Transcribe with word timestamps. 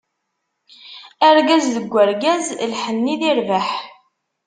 Argaz 1.27 1.65
deg 1.75 1.91
urgaz, 2.03 2.45
lḥenni 2.71 3.15
di 3.21 3.31
rrbeḥ. 3.37 3.69